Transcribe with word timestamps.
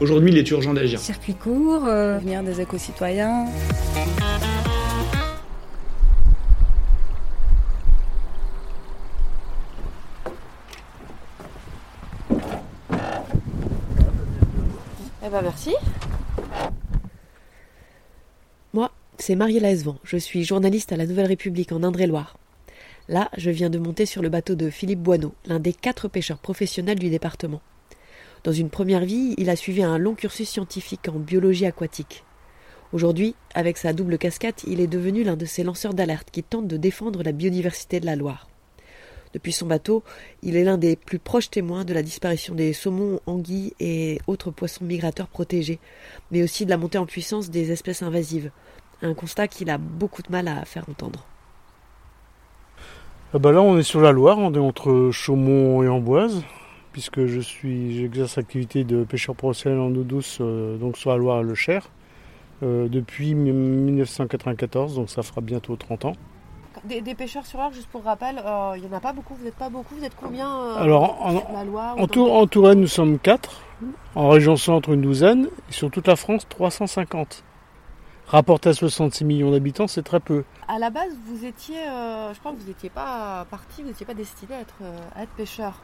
Aujourd'hui, 0.00 0.30
il 0.30 0.38
est 0.38 0.48
urgent 0.50 0.74
d'agir. 0.74 1.00
Circuit 1.00 1.34
court, 1.34 1.84
euh, 1.86 2.18
venir 2.18 2.44
des 2.44 2.60
éco-citoyens. 2.60 3.46
Eh 15.24 15.30
ben 15.30 15.42
merci. 15.42 15.74
Moi, 18.72 18.92
c'est 19.18 19.34
Mariella 19.34 19.72
Esvan. 19.72 19.98
Je 20.04 20.16
suis 20.16 20.44
journaliste 20.44 20.92
à 20.92 20.96
la 20.96 21.06
Nouvelle 21.06 21.26
République 21.26 21.72
en 21.72 21.82
Indre-et-Loire. 21.82 22.38
Là, 23.08 23.28
je 23.36 23.50
viens 23.50 23.68
de 23.68 23.78
monter 23.78 24.06
sur 24.06 24.22
le 24.22 24.28
bateau 24.28 24.54
de 24.54 24.70
Philippe 24.70 25.00
Boineau, 25.00 25.34
l'un 25.44 25.58
des 25.58 25.72
quatre 25.72 26.06
pêcheurs 26.06 26.38
professionnels 26.38 27.00
du 27.00 27.10
département. 27.10 27.60
Dans 28.44 28.52
une 28.52 28.70
première 28.70 29.04
vie, 29.04 29.34
il 29.36 29.50
a 29.50 29.56
suivi 29.56 29.82
un 29.82 29.98
long 29.98 30.14
cursus 30.14 30.48
scientifique 30.48 31.08
en 31.08 31.18
biologie 31.18 31.66
aquatique. 31.66 32.24
Aujourd'hui, 32.92 33.34
avec 33.54 33.76
sa 33.76 33.92
double 33.92 34.16
casquette, 34.16 34.64
il 34.66 34.80
est 34.80 34.86
devenu 34.86 35.22
l'un 35.22 35.36
de 35.36 35.44
ces 35.44 35.62
lanceurs 35.62 35.92
d'alerte 35.92 36.30
qui 36.30 36.42
tentent 36.42 36.68
de 36.68 36.76
défendre 36.76 37.22
la 37.22 37.32
biodiversité 37.32 38.00
de 38.00 38.06
la 38.06 38.16
Loire. 38.16 38.48
Depuis 39.34 39.52
son 39.52 39.66
bateau, 39.66 40.02
il 40.42 40.56
est 40.56 40.64
l'un 40.64 40.78
des 40.78 40.96
plus 40.96 41.18
proches 41.18 41.50
témoins 41.50 41.84
de 41.84 41.92
la 41.92 42.02
disparition 42.02 42.54
des 42.54 42.72
saumons, 42.72 43.20
anguilles 43.26 43.74
et 43.78 44.20
autres 44.26 44.50
poissons 44.50 44.84
migrateurs 44.84 45.28
protégés, 45.28 45.80
mais 46.30 46.42
aussi 46.42 46.64
de 46.64 46.70
la 46.70 46.78
montée 46.78 46.96
en 46.96 47.04
puissance 47.04 47.50
des 47.50 47.70
espèces 47.70 48.02
invasives, 48.02 48.50
un 49.02 49.12
constat 49.12 49.48
qu'il 49.48 49.68
a 49.68 49.76
beaucoup 49.76 50.22
de 50.22 50.32
mal 50.32 50.48
à 50.48 50.64
faire 50.64 50.88
entendre. 50.88 51.26
Ah 53.34 53.38
bah 53.38 53.52
là, 53.52 53.60
on 53.60 53.76
est 53.76 53.82
sur 53.82 54.00
la 54.00 54.12
Loire, 54.12 54.38
on 54.38 54.54
est 54.54 54.58
entre 54.58 55.10
Chaumont 55.12 55.82
et 55.82 55.88
Amboise, 55.88 56.42
puisque 56.92 57.26
je 57.26 57.40
suis, 57.40 57.98
j'exerce 57.98 58.36
l'activité 58.36 58.84
de 58.84 59.04
pêcheur 59.04 59.34
professionnel 59.36 59.78
en 59.80 59.90
eau 59.94 60.02
douce, 60.04 60.38
euh, 60.40 60.76
donc 60.78 60.96
sur 60.96 61.10
la 61.10 61.16
Loire 61.16 61.40
et 61.40 61.44
le 61.44 61.54
Cher, 61.54 61.88
euh, 62.62 62.88
depuis 62.88 63.34
1994, 63.34 64.94
donc 64.96 65.10
ça 65.10 65.22
fera 65.22 65.40
bientôt 65.40 65.76
30 65.76 66.04
ans. 66.06 66.12
Des, 66.84 67.00
des 67.00 67.14
pêcheurs 67.14 67.44
sur 67.46 67.58
Loire, 67.58 67.72
juste 67.72 67.88
pour 67.88 68.04
rappel, 68.04 68.38
euh, 68.44 68.72
il 68.76 68.82
n'y 68.82 68.88
en 68.88 68.96
a 68.96 69.00
pas 69.00 69.12
beaucoup, 69.12 69.34
vous 69.34 69.44
n'êtes 69.44 69.56
pas 69.56 69.68
beaucoup, 69.68 69.94
vous 69.96 70.04
êtes 70.04 70.14
combien 70.20 70.48
euh, 70.48 70.76
Alors, 70.76 71.20
en, 71.24 71.38
sur 71.38 71.52
la 71.52 71.64
Loire 71.64 71.98
en, 71.98 72.06
Tour- 72.06 72.48
Touraine, 72.48 72.80
nous 72.80 72.86
sommes 72.86 73.18
4, 73.18 73.62
en 74.14 74.28
région 74.28 74.56
centre, 74.56 74.90
une 74.90 75.00
douzaine, 75.02 75.48
et 75.68 75.72
sur 75.72 75.90
toute 75.90 76.06
la 76.06 76.16
France, 76.16 76.46
350. 76.48 77.42
Rapporté 78.28 78.68
à 78.68 78.74
66 78.74 79.24
millions 79.24 79.50
d'habitants, 79.50 79.86
c'est 79.86 80.02
très 80.02 80.20
peu. 80.20 80.44
À 80.68 80.78
la 80.78 80.90
base, 80.90 81.16
vous 81.26 81.46
étiez, 81.46 81.78
euh, 81.78 82.32
je 82.34 82.38
crois 82.38 82.52
que 82.52 82.58
vous 82.58 82.68
n'étiez 82.68 82.90
pas 82.90 83.46
parti, 83.50 83.80
vous 83.82 83.88
n'étiez 83.88 84.04
pas 84.04 84.12
destiné 84.14 84.54
à 84.54 84.60
être, 84.60 84.74
euh, 84.82 84.98
à 85.16 85.22
être 85.22 85.30
pêcheur. 85.30 85.80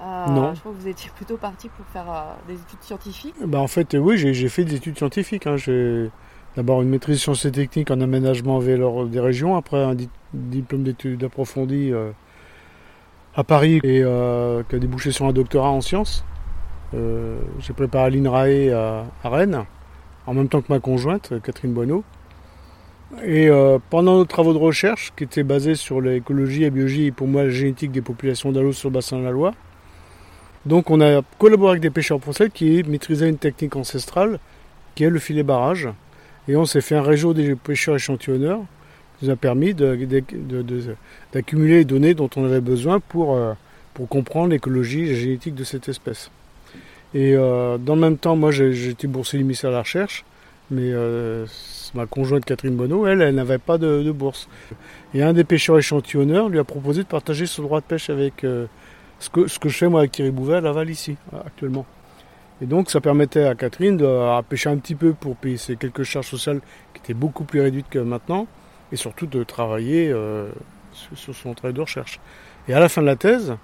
Euh, 0.00 0.26
Non. 0.28 0.54
Je 0.54 0.60
crois 0.60 0.72
que 0.72 0.78
vous 0.78 0.88
étiez 0.88 1.10
plutôt 1.14 1.36
parti 1.36 1.68
pour 1.68 1.84
faire 1.86 2.04
euh, 2.10 2.34
des 2.48 2.54
études 2.54 2.82
scientifiques. 2.82 3.34
Bah, 3.44 3.58
en 3.60 3.66
fait, 3.68 3.94
euh, 3.94 3.98
oui, 3.98 4.16
j'ai 4.18 4.48
fait 4.48 4.64
des 4.64 4.76
études 4.76 4.96
scientifiques. 4.98 5.46
hein. 5.46 5.56
J'ai 5.56 6.10
d'abord 6.56 6.82
une 6.82 6.88
maîtrise 6.88 7.20
sciences 7.20 7.44
et 7.44 7.52
techniques 7.52 7.90
en 7.90 8.00
aménagement 8.00 8.58
vélo 8.58 9.06
des 9.06 9.20
régions, 9.20 9.56
après 9.56 9.82
un 9.82 9.94
di- 9.94 10.10
diplôme 10.34 10.82
d'études 10.82 11.22
approfondies 11.24 11.92
euh, 11.92 12.10
à 13.34 13.44
Paris 13.44 13.80
et 13.84 14.02
qui 14.68 14.76
a 14.76 14.78
débouché 14.78 15.12
sur 15.12 15.26
un 15.26 15.32
doctorat 15.32 15.70
en 15.70 15.80
sciences. 15.80 16.24
J'ai 16.92 17.72
préparé 17.72 18.04
à 18.04 18.10
l'INRAE 18.10 18.70
à, 18.74 19.04
à 19.24 19.28
Rennes, 19.30 19.64
en 20.26 20.34
même 20.34 20.48
temps 20.48 20.60
que 20.60 20.70
ma 20.70 20.78
conjointe, 20.80 21.32
Catherine 21.42 21.72
Boineau. 21.72 22.04
Et 23.24 23.48
euh, 23.48 23.78
pendant 23.90 24.16
nos 24.16 24.24
travaux 24.26 24.52
de 24.52 24.58
recherche, 24.58 25.12
qui 25.16 25.24
étaient 25.24 25.42
basés 25.42 25.74
sur 25.74 26.00
l'écologie, 26.02 26.62
la 26.62 26.70
biologie 26.70 27.06
et 27.06 27.12
pour 27.12 27.28
moi 27.28 27.44
la 27.44 27.50
génétique 27.50 27.92
des 27.92 28.02
populations 28.02 28.52
d'allos 28.52 28.72
sur 28.72 28.88
le 28.90 28.94
bassin 28.94 29.18
de 29.18 29.24
la 29.24 29.30
Loire, 29.30 29.54
donc 30.66 30.90
on 30.90 31.00
a 31.00 31.22
collaboré 31.38 31.72
avec 31.72 31.82
des 31.82 31.90
pêcheurs 31.90 32.20
professionnels 32.20 32.52
qui 32.52 32.82
maîtrisaient 32.84 33.28
une 33.28 33.38
technique 33.38 33.76
ancestrale 33.76 34.38
qui 34.94 35.04
est 35.04 35.10
le 35.10 35.18
filet 35.18 35.42
barrage. 35.42 35.88
Et 36.48 36.56
on 36.56 36.64
s'est 36.66 36.80
fait 36.80 36.96
un 36.96 37.02
réseau 37.02 37.34
des 37.34 37.54
pêcheurs 37.54 37.94
échantillonneurs 37.96 38.60
qui 39.18 39.26
nous 39.26 39.30
a 39.30 39.36
permis 39.36 39.74
de- 39.74 39.94
de- 39.94 40.22
de- 40.32 40.62
de- 40.62 40.96
d'accumuler 41.32 41.76
les 41.78 41.84
données 41.84 42.14
dont 42.14 42.28
on 42.36 42.44
avait 42.44 42.60
besoin 42.60 43.00
pour, 43.00 43.34
euh, 43.36 43.52
pour 43.94 44.08
comprendre 44.08 44.50
l'écologie 44.50 45.04
et 45.04 45.12
la 45.12 45.18
génétique 45.18 45.54
de 45.54 45.64
cette 45.64 45.88
espèce. 45.88 46.30
Et 47.14 47.34
euh, 47.36 47.78
dans 47.78 47.94
le 47.94 48.00
même 48.00 48.16
temps, 48.16 48.36
moi 48.36 48.50
été 48.56 49.06
boursier 49.06 49.38
émissaire 49.40 49.70
à 49.70 49.74
la 49.74 49.80
recherche, 49.82 50.24
mais 50.70 50.90
euh, 50.92 51.46
ma 51.94 52.06
conjointe 52.06 52.44
Catherine 52.44 52.74
Bonneau, 52.74 53.06
elle, 53.06 53.20
elle 53.22 53.34
n'avait 53.34 53.58
pas 53.58 53.78
de, 53.78 54.02
de 54.02 54.10
bourse. 54.10 54.48
Et 55.14 55.22
un 55.22 55.32
des 55.34 55.44
pêcheurs 55.44 55.78
échantillonneurs 55.78 56.48
lui 56.48 56.58
a 56.58 56.64
proposé 56.64 57.02
de 57.02 57.08
partager 57.08 57.46
son 57.46 57.62
droit 57.62 57.80
de 57.80 57.84
pêche 57.86 58.08
avec 58.10 58.44
ce, 59.22 59.58
que, 59.58 59.68
je 59.68 59.76
fais 59.76 59.88
moi 59.88 60.00
avec 60.00 60.12
Thierry 60.12 60.30
Bouvet 60.30 60.56
à 60.56 60.60
Laval 60.60 60.90
ici, 60.90 61.16
actuellement. 61.46 61.86
Et 62.60 62.66
donc 62.66 62.90
ça 62.90 63.00
permettait 63.00 63.44
à 63.44 63.54
Catherine 63.54 63.96
de 63.96 64.42
pêcher 64.42 64.68
un 64.68 64.76
petit 64.76 64.94
peu 64.94 65.12
pour 65.12 65.36
payer 65.36 65.56
ses 65.56 65.76
quelques 65.76 66.02
charges 66.02 66.26
sociales 66.26 66.60
qui 66.92 67.00
étaient 67.00 67.14
beaucoup 67.14 67.44
plus 67.44 67.60
réduites 67.60 67.88
que 67.88 67.98
maintenant, 67.98 68.46
et 68.90 68.96
surtout 68.96 69.26
de 69.26 69.44
travailler 69.44 70.10
euh, 70.10 70.50
sur, 71.14 71.34
son 71.34 71.54
travail 71.54 71.74
de 71.74 71.80
recherche. 71.80 72.20
Et 72.68 72.74
à 72.74 72.80
la 72.80 72.88
fin 72.88 73.00
de 73.00 73.06
la 73.06 73.16
thèse, 73.16 73.56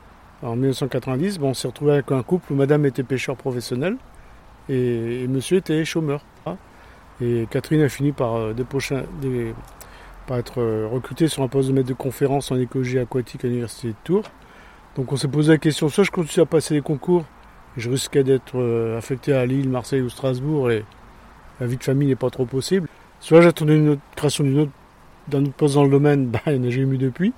en 0.42 0.54
1990, 0.54 1.38
bon, 1.38 1.50
on 1.50 1.54
s'est 1.54 1.68
retrouvé 1.68 1.92
avec 1.92 2.12
un 2.12 2.22
couple 2.22 2.52
où 2.52 2.56
madame 2.56 2.86
était 2.86 3.02
pêcheur 3.02 3.36
professionnel 3.36 3.96
et, 4.68 5.26
monsieur 5.28 5.58
était 5.58 5.84
chômeur. 5.84 6.24
Et 7.20 7.48
Catherine 7.50 7.82
a 7.82 7.88
fini 7.88 8.12
par, 8.12 8.36
euh, 8.36 8.54
être 10.30 10.60
euh, 10.60 10.86
recrutée 10.88 11.26
sur 11.26 11.42
un 11.42 11.48
poste 11.48 11.68
de 11.68 11.72
maître 11.74 11.88
de 11.88 11.94
conférence 11.94 12.52
en 12.52 12.56
écologie 12.56 13.00
aquatique 13.00 13.44
à 13.44 13.48
l'université 13.48 13.88
de 13.88 13.94
Tours. 14.04 14.30
Donc 14.98 15.12
on 15.12 15.16
s'est 15.16 15.28
posé 15.28 15.52
la 15.52 15.58
question, 15.58 15.88
soit 15.88 16.02
je 16.02 16.10
continue 16.10 16.42
à 16.42 16.46
passer 16.46 16.74
les 16.74 16.80
concours, 16.80 17.24
je 17.76 17.88
risquais 17.88 18.24
d'être 18.24 18.56
euh, 18.58 18.98
affecté 18.98 19.32
à 19.32 19.46
Lille, 19.46 19.68
Marseille 19.68 20.00
ou 20.02 20.08
Strasbourg, 20.08 20.72
et 20.72 20.84
la 21.60 21.68
vie 21.68 21.76
de 21.76 21.84
famille 21.84 22.08
n'est 22.08 22.16
pas 22.16 22.30
trop 22.30 22.46
possible. 22.46 22.88
Soit 23.20 23.40
j'attendais 23.40 23.76
une 23.76 23.90
autre 23.90 24.00
création 24.16 24.42
d'une 24.42 24.58
autre, 24.58 24.72
d'un 25.28 25.44
autre 25.44 25.52
poste 25.52 25.76
dans 25.76 25.84
le 25.84 25.90
domaine, 25.90 26.26
bah, 26.30 26.40
il 26.48 26.60
n'y 26.60 26.66
en 26.66 26.68
a 26.68 26.72
jamais 26.72 26.96
eu 26.96 26.98
depuis. 26.98 27.32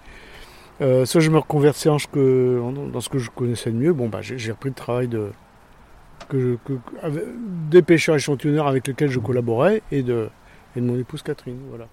Euh, 0.81 1.05
soit 1.05 1.21
je 1.21 1.31
me 1.31 1.37
reconvertis 1.37 1.91
en 1.91 1.99
ce 1.99 2.07
que- 2.07 2.63
dans 2.91 3.01
ce 3.03 3.11
que 3.11 3.19
je 3.19 3.31
connaissais 3.31 3.71
de 3.71 3.77
mieux. 3.77 3.93
Bon, 3.93 4.09
bah, 4.09 4.21
j'ai 4.23 4.51
repris 4.53 4.71
le 4.71 4.75
travail 4.75 5.09
de, 5.09 5.31
des 7.71 7.83
pêcheurs 7.83 8.17
échantillonneurs 8.17 8.69
avec 8.69 8.87
lesquels 8.87 9.11
je 9.11 9.19
collaborais 9.19 9.83
et 9.93 10.03
de, 10.03 10.31
et 10.77 10.81
de 10.81 10.87
mon 10.87 10.99
épouse 10.99 11.23
Catherine. 11.23 11.59
Voilà. 11.69 11.87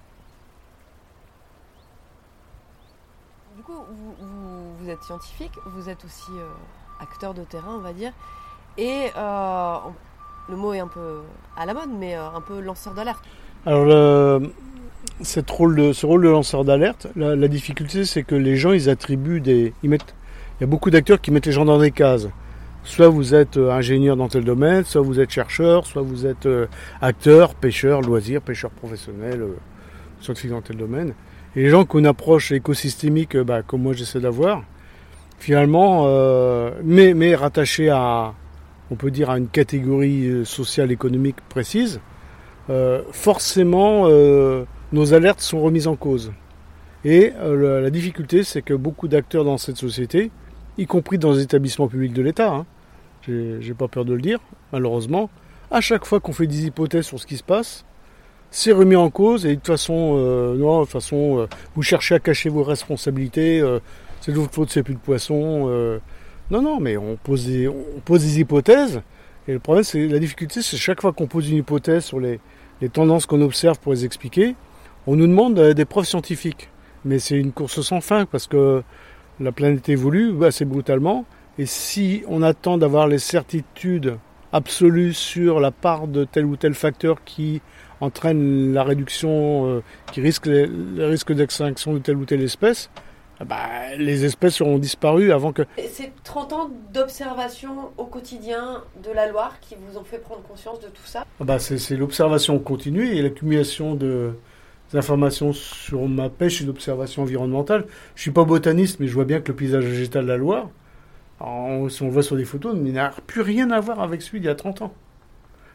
Du 3.57 3.63
coup, 3.63 3.73
vous, 3.73 4.76
vous- 4.87 4.93
êtes 4.93 5.03
scientifique, 5.03 5.51
vous 5.65 5.89
êtes 5.89 6.05
aussi 6.05 6.31
euh, 6.31 6.47
acteur 7.01 7.33
de 7.33 7.43
terrain, 7.43 7.75
on 7.75 7.79
va 7.79 7.93
dire. 7.93 8.11
Et 8.77 9.07
euh, 9.17 9.75
le 10.49 10.55
mot 10.55 10.73
est 10.73 10.79
un 10.79 10.87
peu 10.87 11.19
à 11.57 11.65
la 11.65 11.73
mode, 11.73 11.89
mais 11.97 12.15
euh, 12.15 12.29
un 12.29 12.41
peu 12.41 12.61
lanceur 12.61 12.93
d'alerte. 12.93 13.23
Alors, 13.65 14.41
rôle 15.49 15.75
de, 15.75 15.93
ce 15.93 16.05
rôle 16.05 16.23
de 16.23 16.29
lanceur 16.29 16.63
d'alerte, 16.63 17.07
la, 17.15 17.47
difficulté, 17.47 18.05
c'est 18.05 18.23
que 18.23 18.35
les 18.35 18.55
gens, 18.55 18.71
ils 18.71 18.89
attribuent 18.89 19.41
des. 19.41 19.73
Ils 19.83 19.89
mettent, 19.89 20.15
il 20.59 20.61
y 20.61 20.63
a 20.63 20.67
beaucoup 20.67 20.89
d'acteurs 20.89 21.19
qui 21.19 21.31
mettent 21.31 21.47
les 21.47 21.51
gens 21.51 21.65
dans 21.65 21.79
des 21.79 21.91
cases. 21.91 22.27
Soit 22.83 23.09
vous 23.09 23.35
êtes 23.35 23.57
ingénieur 23.57 24.15
dans 24.15 24.29
tel 24.29 24.45
domaine, 24.45 24.85
soit 24.85 25.01
vous 25.01 25.19
êtes 25.19 25.31
chercheur, 25.31 25.85
soit 25.85 26.01
vous 26.01 26.25
êtes 26.25 26.47
acteur, 27.01 27.53
pêcheur, 27.55 27.99
loisir, 28.01 28.41
pêcheur 28.41 28.71
professionnel, 28.71 29.43
scientifique 30.21 30.51
dans 30.51 30.61
tel 30.61 30.77
domaine. 30.77 31.13
Et 31.57 31.63
les 31.63 31.69
gens 31.69 31.85
une 31.95 32.05
approche 32.05 32.51
écosystémique, 32.51 33.35
bah, 33.35 33.63
comme 33.63 33.81
moi 33.81 33.93
j'essaie 33.93 34.19
d'avoir, 34.19 34.61
finalement, 35.37 36.03
euh, 36.07 36.71
mais, 36.83 37.13
mais 37.13 37.35
rattachés 37.35 37.89
à, 37.89 38.33
on 38.91 38.95
peut 38.95 39.11
dire, 39.11 39.29
à 39.29 39.37
une 39.37 39.47
catégorie 39.47 40.27
euh, 40.27 40.45
sociale, 40.45 40.91
économique 40.91 41.37
précise, 41.49 42.01
euh, 42.69 43.01
forcément, 43.11 44.09
nos 44.91 45.13
alertes 45.13 45.39
sont 45.39 45.61
remises 45.61 45.87
en 45.87 45.95
cause. 45.95 46.33
Et 47.05 47.31
la, 47.41 47.89
difficulté, 47.89 48.43
c'est 48.43 48.61
que 48.61 48.73
beaucoup 48.73 49.07
d'acteurs 49.07 49.45
dans 49.45 49.57
cette 49.57 49.77
société, 49.77 50.31
y 50.77 50.85
compris 50.85 51.17
dans 51.17 51.31
les 51.31 51.41
établissements 51.41 51.87
publics 51.87 52.11
de 52.11 52.21
l'État, 52.21 52.51
hein, 52.51 52.65
j'ai 53.25 53.73
pas 53.77 53.87
peur 53.87 54.03
de 54.03 54.13
le 54.13 54.21
dire, 54.21 54.39
malheureusement, 54.73 55.29
à 55.71 55.79
chaque 55.79 56.05
fois 56.05 56.19
qu'on 56.19 56.33
fait 56.33 56.47
des 56.47 56.65
hypothèses 56.65 57.05
sur 57.05 57.19
ce 57.19 57.25
qui 57.25 57.37
se 57.37 57.43
passe, 57.43 57.85
c'est 58.51 58.73
remis 58.73 58.95
en 58.97 59.09
cause 59.09 59.45
et 59.45 59.49
de 59.49 59.55
toute 59.55 59.67
façon, 59.67 60.17
non, 60.57 60.79
de 60.79 60.83
toute 60.83 60.91
façon, 60.91 61.47
vous 61.75 61.83
cherchez 61.83 62.15
à 62.15 62.19
cacher 62.19 62.49
vos 62.49 62.63
responsabilités, 62.63 63.61
c'est 64.27 64.33
de 64.33 64.39
votre 64.39 64.53
faute, 64.53 64.69
c'est 64.69 64.83
plus 64.83 64.95
de 64.95 64.99
poisson. 64.99 65.69
euh, 65.69 65.99
non, 66.51 66.61
non, 66.61 66.81
mais 66.81 66.97
on 66.97 67.15
pose 67.15 67.47
des, 67.47 67.69
on 67.69 68.01
pose 68.03 68.23
des 68.23 68.41
hypothèses 68.41 69.01
et 69.47 69.53
le 69.53 69.59
problème, 69.59 69.85
c'est 69.85 70.05
la 70.05 70.19
difficulté, 70.19 70.61
c'est 70.61 70.75
chaque 70.75 70.99
fois 70.99 71.13
qu'on 71.13 71.27
pose 71.27 71.49
une 71.49 71.57
hypothèse 71.57 72.03
sur 72.03 72.19
les, 72.19 72.41
les 72.81 72.89
tendances 72.89 73.25
qu'on 73.25 73.41
observe 73.41 73.79
pour 73.79 73.93
les 73.93 74.03
expliquer, 74.03 74.55
on 75.05 75.15
nous 75.15 75.27
demande 75.27 75.57
des 75.57 75.85
preuves 75.85 76.03
scientifiques. 76.03 76.69
Mais 77.05 77.19
c'est 77.19 77.37
une 77.37 77.53
course 77.53 77.79
sans 77.79 78.01
fin 78.01 78.25
parce 78.25 78.47
que 78.47 78.83
la 79.39 79.53
planète 79.53 79.87
évolue 79.87 80.43
assez 80.43 80.65
brutalement. 80.65 81.23
Et 81.57 81.65
si 81.65 82.23
on 82.27 82.41
attend 82.41 82.77
d'avoir 82.77 83.07
les 83.07 83.19
certitudes 83.19 84.17
absolues 84.51 85.13
sur 85.13 85.61
la 85.61 85.71
part 85.71 86.07
de 86.07 86.25
tel 86.25 86.45
ou 86.45 86.57
tel 86.57 86.73
facteur 86.73 87.23
qui 87.23 87.61
entraîne 88.01 88.73
la 88.73 88.83
réduction, 88.83 89.67
euh, 89.67 89.83
qui 90.11 90.19
risque 90.19 90.47
le 90.47 91.05
risque 91.05 91.31
d'extinction 91.31 91.93
de 91.93 91.99
telle 91.99 92.17
ou 92.17 92.25
telle 92.25 92.41
espèce, 92.41 92.89
bah, 93.45 93.95
les 93.97 94.25
espèces 94.25 94.61
auront 94.61 94.79
disparu 94.79 95.31
avant 95.31 95.53
que... 95.53 95.63
C'est 95.91 96.11
30 96.23 96.53
ans 96.53 96.69
d'observation 96.93 97.91
au 97.97 98.05
quotidien 98.05 98.83
de 99.03 99.11
la 99.11 99.27
Loire 99.27 99.59
qui 99.61 99.75
vous 99.75 99.97
ont 99.97 100.03
fait 100.03 100.17
prendre 100.17 100.41
conscience 100.41 100.79
de 100.79 100.87
tout 100.87 101.05
ça? 101.05 101.25
Ah 101.39 101.43
bah, 101.43 101.59
C'est 101.59 101.95
l'observation 101.95 102.57
continue 102.59 103.07
et 103.15 103.21
l'accumulation 103.21 103.95
de 103.95 104.33
informations 104.93 105.51
sur 105.51 106.07
ma 106.07 106.29
pêche 106.29 106.61
et 106.61 106.65
l'observation 106.65 107.23
environnementale. 107.23 107.85
Je 108.15 108.19
ne 108.19 108.21
suis 108.21 108.31
pas 108.31 108.45
botaniste, 108.45 108.99
mais 108.99 109.07
je 109.07 109.13
vois 109.13 109.25
bien 109.25 109.41
que 109.41 109.49
le 109.49 109.55
paysage 109.55 109.85
végétal 109.85 110.23
de 110.23 110.29
la 110.29 110.37
Loire, 110.37 110.69
si 111.89 112.01
on 112.01 112.05
le 112.05 112.11
voit 112.11 112.23
sur 112.23 112.37
des 112.37 112.45
photos, 112.45 112.75
il 112.75 112.93
n'a 112.93 113.11
plus 113.27 113.41
rien 113.41 113.69
à 113.71 113.79
voir 113.79 113.99
avec 113.99 114.21
celui 114.21 114.39
d'il 114.39 114.47
y 114.47 114.49
a 114.49 114.55
30 114.55 114.83
ans. 114.83 114.93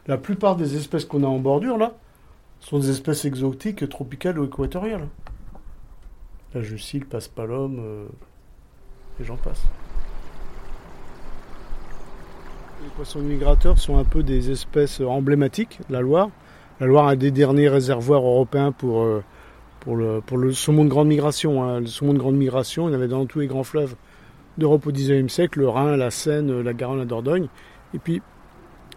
La 0.06 0.16
plupart 0.16 0.56
des 0.56 0.76
espèces 0.76 1.04
qu'on 1.04 1.22
a 1.22 1.26
en 1.26 1.38
bordure, 1.38 1.76
là, 1.78 1.94
sont 2.60 2.78
des 2.78 2.90
espèces 2.90 3.24
exotiques 3.24 3.88
tropicales 3.88 4.38
ou 4.38 4.44
équatoriales. 4.44 5.06
La 6.54 6.62
Jussile, 6.62 7.06
Passe-Palome, 7.06 7.78
euh, 7.81 8.04
et 9.20 9.25
j'en 9.25 9.37
passe. 9.37 9.62
Les 12.82 12.88
poissons 12.90 13.20
migrateurs 13.20 13.78
sont 13.78 13.96
un 13.96 14.04
peu 14.04 14.22
des 14.22 14.50
espèces 14.50 15.00
emblématiques 15.00 15.81
de 15.88 15.94
la 15.94 16.00
Loire. 16.00 16.28
La 16.81 16.87
Loire 16.87 17.06
a 17.06 17.16
des 17.16 17.31
derniers 17.31 17.69
réservoirs 17.69 18.22
européens 18.22 18.72
pour, 18.72 19.02
euh, 19.02 19.22
pour, 19.81 19.96
le, 19.96 20.52
saumon 20.52 20.84
de 20.84 20.90
grande 20.90 21.08
migration. 21.08 21.62
Hein. 21.62 21.81
Le 21.81 21.87
saumon 21.87 22.12
de 22.12 22.19
grande 22.19 22.37
migration, 22.37 22.88
il 22.88 22.93
y 22.93 22.94
avait 22.94 23.08
dans 23.08 23.25
tous 23.25 23.40
les 23.40 23.46
grands 23.46 23.64
fleuves 23.64 23.94
d'Europe 24.58 24.87
au 24.87 24.93
XIXe 24.93 25.32
siècle, 25.32 25.60
le 25.60 25.69
Rhin, 25.69 25.96
la 25.96 26.10
Seine, 26.10 26.60
la 26.60 26.75
Garonne, 26.75 26.98
la 26.98 27.05
Dordogne. 27.06 27.48
Et 27.94 27.98
puis, 27.98 28.20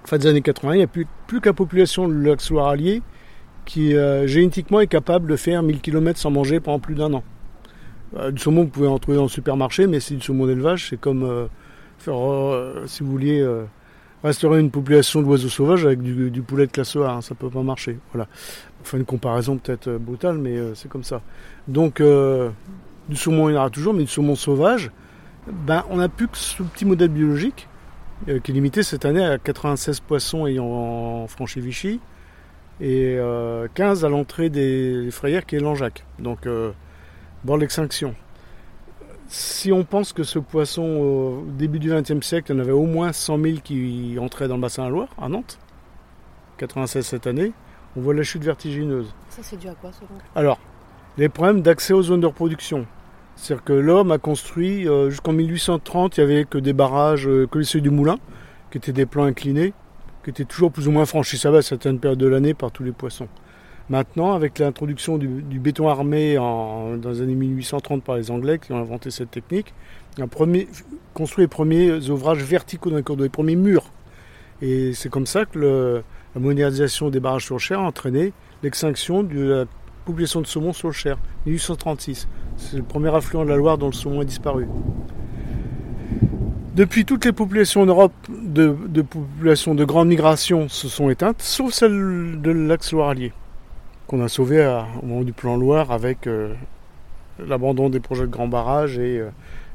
fin 0.03 0.17
des 0.17 0.27
années 0.27 0.41
80, 0.41 0.73
il 0.73 0.77
n'y 0.77 0.83
a 0.83 0.87
plus, 0.87 1.07
que 1.39 1.47
la 1.47 1.53
population 1.53 2.09
de 2.09 2.13
Loire 2.13 2.67
allié 2.67 3.01
qui 3.65 3.95
euh, 3.95 4.27
génétiquement 4.27 4.79
est 4.79 4.87
capable 4.87 5.27
de 5.27 5.35
faire 5.35 5.63
1000 5.63 5.79
km 5.81 6.19
sans 6.19 6.31
manger 6.31 6.59
pendant 6.59 6.79
plus 6.79 6.95
d'un 6.95 7.13
an. 7.13 7.23
Euh, 8.15 8.31
du 8.31 8.41
saumon, 8.41 8.63
vous 8.63 8.69
pouvez 8.69 8.87
en 8.87 8.99
trouver 8.99 9.17
dans 9.17 9.23
le 9.23 9.29
supermarché, 9.29 9.87
mais 9.87 9.99
c'est 9.99 10.15
du 10.15 10.21
saumon 10.21 10.45
d'élevage. 10.47 10.89
C'est 10.89 10.99
comme 10.99 11.23
euh, 11.23 11.47
faire, 11.97 12.17
euh, 12.17 12.83
si 12.87 13.03
vous 13.03 13.11
vouliez, 13.11 13.45
restaurer 14.23 14.59
une 14.59 14.71
population 14.71 15.21
d'oiseaux 15.21 15.49
sauvages 15.49 15.85
avec 15.85 16.01
du, 16.01 16.41
poulet 16.41 16.67
de 16.67 16.71
classe 16.71 16.95
A. 16.95 17.11
Hein, 17.11 17.21
ça 17.21 17.35
peut 17.35 17.49
pas 17.49 17.63
marcher. 17.63 17.99
Voilà. 18.13 18.27
Enfin, 18.81 18.97
une 18.97 19.05
comparaison 19.05 19.57
peut-être 19.57 19.97
brutale, 19.97 20.37
mais 20.37 20.57
c'est 20.75 20.89
comme 20.89 21.03
ça. 21.03 21.21
Donc, 21.67 22.01
du 22.01 23.15
saumon, 23.15 23.49
il 23.49 23.53
y 23.53 23.55
en 23.55 23.61
aura 23.61 23.69
toujours, 23.69 23.93
mais 23.93 24.03
du 24.03 24.09
saumon 24.09 24.35
sauvage, 24.35 24.91
ben, 25.47 25.83
on 25.89 25.97
n'a 25.97 26.09
plus 26.09 26.27
que 26.27 26.37
ce 26.37 26.63
petit 26.63 26.85
modèle 26.85 27.09
biologique 27.09 27.67
qui 28.25 28.51
est 28.51 28.53
limité 28.53 28.81
cette 28.81 29.05
année 29.05 29.23
à 29.23 29.37
96 29.37 29.99
poissons 29.99 30.47
ayant 30.47 31.27
franchi 31.27 31.59
Vichy 31.59 31.99
et 32.79 33.19
15 33.73 34.05
à 34.05 34.09
l'entrée 34.09 34.49
des 34.49 35.09
frayères 35.11 35.45
qui 35.45 35.55
est 35.55 35.59
Langeac. 35.59 36.05
Donc, 36.19 36.47
bord 37.45 37.57
de 37.57 37.61
l'extinction. 37.61 38.15
Si 39.27 39.71
on 39.71 39.83
pense 39.83 40.13
que 40.13 40.23
ce 40.23 40.39
poisson, 40.39 40.83
au 40.83 41.45
début 41.57 41.79
du 41.79 41.89
XXe 41.89 42.25
siècle, 42.25 42.51
il 42.51 42.55
y 42.55 42.59
en 42.59 42.61
avait 42.61 42.71
au 42.71 42.85
moins 42.85 43.13
100 43.13 43.41
000 43.41 43.57
qui 43.63 44.17
entraient 44.19 44.47
dans 44.47 44.55
le 44.55 44.61
bassin 44.61 44.83
de 44.83 44.87
la 44.89 44.93
Loire, 44.93 45.09
à 45.19 45.29
Nantes, 45.29 45.59
96 46.57 47.05
cette 47.05 47.27
année, 47.27 47.53
on 47.95 48.01
voit 48.01 48.13
la 48.13 48.23
chute 48.23 48.43
vertigineuse. 48.43 49.13
Ça, 49.29 49.41
c'est 49.41 49.57
dû 49.57 49.67
à 49.67 49.73
quoi, 49.73 49.91
selon 49.91 50.09
Alors, 50.35 50.59
les 51.17 51.29
problèmes 51.29 51.61
d'accès 51.61 51.93
aux 51.93 52.03
zones 52.03 52.21
de 52.21 52.27
reproduction. 52.27 52.85
C'est-à-dire 53.35 53.63
que 53.63 53.73
l'homme 53.73 54.11
a 54.11 54.17
construit, 54.17 54.87
euh, 54.87 55.09
jusqu'en 55.09 55.33
1830, 55.33 56.17
il 56.17 56.25
n'y 56.25 56.31
avait 56.31 56.45
que 56.45 56.57
des 56.57 56.73
barrages, 56.73 57.27
euh, 57.27 57.47
que 57.47 57.59
les 57.59 57.65
seuils 57.65 57.81
du 57.81 57.89
moulin, 57.89 58.17
qui 58.71 58.77
étaient 58.77 58.93
des 58.93 59.05
plans 59.05 59.25
inclinés, 59.25 59.73
qui 60.23 60.29
étaient 60.29 60.45
toujours 60.45 60.71
plus 60.71 60.87
ou 60.87 60.91
moins 60.91 61.05
franchis, 61.05 61.37
ça 61.37 61.51
va, 61.51 61.59
à 61.59 61.61
certaines 61.61 61.99
périodes 61.99 62.19
de 62.19 62.27
l'année, 62.27 62.53
par 62.53 62.71
tous 62.71 62.83
les 62.83 62.91
poissons. 62.91 63.27
Maintenant, 63.87 64.33
avec 64.33 64.57
l'introduction 64.57 65.19
du, 65.19 65.59
béton 65.59 65.87
armé 65.87 66.35
dans 66.35 66.97
les 67.03 67.21
années 67.21 67.35
1830 67.35 68.03
par 68.03 68.15
les 68.15 68.31
Anglais 68.31 68.57
qui 68.57 68.71
ont 68.71 68.79
inventé 68.79 69.11
cette 69.11 69.29
technique, 69.29 69.75
on 70.19 70.27
construit 71.13 71.43
les 71.43 71.47
premiers 71.47 72.09
ouvrages 72.09 72.43
verticaux 72.43 72.89
les 72.89 73.03
cours 73.03 73.15
d'eau, 73.15 73.23
les 73.23 73.29
premiers 73.29 73.55
murs. 73.55 73.91
Et 74.63 74.93
c'est 74.93 75.09
comme 75.09 75.27
ça 75.27 75.45
que 75.45 76.01
la 76.33 76.41
modernisation 76.41 77.09
des 77.09 77.19
barrages 77.19 77.45
sur 77.45 77.55
le 77.55 77.59
Cher 77.59 77.79
a 77.79 77.83
entraîné 77.83 78.33
l'extinction 78.63 79.21
de 79.21 79.39
la 79.39 79.65
population 80.05 80.41
de 80.41 80.47
saumon 80.47 80.73
sur 80.73 80.87
le 80.87 80.93
Cher, 80.93 81.19
1836. 81.45 82.27
C'est 82.57 82.77
le 82.77 82.83
premier 82.83 83.13
affluent 83.13 83.43
de 83.43 83.49
la 83.49 83.55
Loire 83.55 83.77
dont 83.77 83.87
le 83.87 83.93
saumon 83.93 84.21
a 84.21 84.25
disparu. 84.25 84.67
Depuis, 86.75 87.05
toutes 87.05 87.23
les 87.23 87.33
populations 87.33 87.83
en 87.83 87.85
Europe 87.85 88.13
de, 88.29 88.75
de 88.87 89.01
populations 89.03 89.75
de 89.75 89.85
grande 89.85 90.07
migration 90.07 90.69
se 90.69 90.87
sont 90.87 91.11
éteintes, 91.11 91.41
sauf 91.41 91.71
celle 91.71 92.41
de 92.41 92.51
l'axe 92.51 92.91
loire-allier 92.91 93.31
qu'on 94.07 94.23
a 94.23 94.27
sauvé 94.27 94.65
au 95.01 95.05
moment 95.05 95.23
du 95.23 95.33
plan 95.33 95.57
Loire 95.57 95.91
avec 95.91 96.27
euh, 96.27 96.53
l'abandon 97.39 97.89
des 97.89 97.99
projets 97.99 98.23
de 98.23 98.31
grands 98.31 98.47
barrages 98.47 98.97
et 98.97 99.19
euh, 99.19 99.29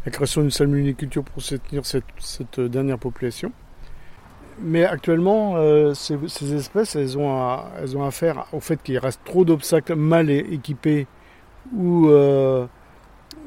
la 0.05 0.12
création 0.12 0.43
d'une 0.43 0.50
salmoniculture 0.50 1.25
pour 1.25 1.43
soutenir 1.43 1.82
cette, 1.85 2.61
dernière 2.61 2.99
population. 2.99 3.53
Mais 4.62 4.85
actuellement, 4.85 5.55
euh, 5.56 5.94
ces, 5.94 6.55
espèces, 6.55 6.97
elles 6.97 7.19
ont, 7.19 7.59
elles 7.79 7.97
ont 7.97 8.05
affaire 8.05 8.47
au 8.53 8.61
fait 8.61 8.82
qu'il 8.82 8.99
reste 8.99 9.21
trop 9.25 9.44
d'obstacles 9.44 9.94
mal 9.94 10.31
équipés 10.31 11.06
ou, 11.75 12.09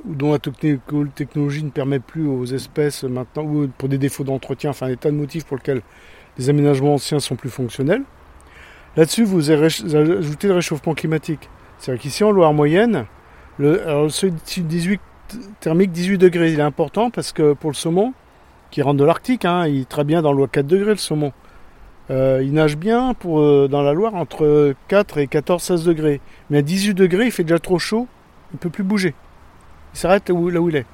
dont 0.05 0.31
la 0.31 0.39
technologie 0.39 1.63
ne 1.63 1.69
permet 1.69 1.99
plus 1.99 2.27
aux 2.27 2.45
espèces 2.45 3.03
maintenant, 3.03 3.43
ou 3.43 3.67
pour 3.77 3.89
des 3.89 3.97
défauts 3.97 4.23
d'entretien, 4.23 4.71
enfin 4.71 4.87
des 4.87 4.97
tas 4.97 5.11
de 5.11 5.15
motifs 5.15 5.45
pour 5.45 5.57
lesquels 5.57 5.81
les 6.37 6.49
aménagements 6.49 6.95
anciens 6.95 7.19
sont 7.19 7.35
plus 7.35 7.49
fonctionnels. 7.49 8.03
Là-dessus, 8.95 9.23
vous 9.23 9.51
ajoutez 9.51 10.47
le 10.47 10.53
réchauffement 10.53 10.93
climatique. 10.93 11.49
C'est-à-dire 11.79 12.01
qu'ici, 12.01 12.23
en 12.23 12.31
Loire 12.31 12.53
moyenne, 12.53 13.05
le, 13.57 14.07
seuil 14.09 14.31
18, 14.31 15.01
thermique 15.59 15.91
18 15.91 16.17
degrés, 16.17 16.53
il 16.53 16.59
est 16.59 16.63
important 16.63 17.09
parce 17.09 17.31
que 17.31 17.53
pour 17.53 17.71
le 17.71 17.75
saumon, 17.75 18.13
qui 18.71 18.81
rentre 18.81 18.99
de 18.99 19.05
l'Arctique, 19.05 19.45
hein, 19.45 19.67
il 19.67 19.81
est 19.81 19.89
très 19.89 20.03
bien 20.03 20.21
dans 20.21 20.33
le 20.33 20.47
4 20.47 20.65
degrés 20.65 20.91
le 20.91 20.97
saumon. 20.97 21.31
Euh, 22.11 22.41
il 22.43 22.53
nage 22.53 22.75
bien 22.75 23.13
pour, 23.13 23.39
euh, 23.39 23.67
dans 23.69 23.81
la 23.81 23.93
Loire 23.93 24.15
entre 24.15 24.73
4 24.87 25.19
et 25.19 25.27
14-16 25.27 25.85
degrés. 25.85 26.21
Mais 26.49 26.59
à 26.59 26.61
18 26.61 26.93
degrés, 26.93 27.25
il 27.25 27.31
fait 27.31 27.43
déjà 27.43 27.59
trop 27.59 27.79
chaud, 27.79 28.07
il 28.51 28.55
ne 28.55 28.59
peut 28.59 28.69
plus 28.69 28.83
bouger. 28.83 29.13
Il 29.93 29.99
s'arrête 29.99 30.27
là, 30.29 30.35
où, 30.35 30.69
il 30.69 30.75
est. 30.75 30.85